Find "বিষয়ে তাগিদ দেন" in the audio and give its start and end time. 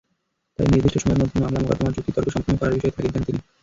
2.75-3.23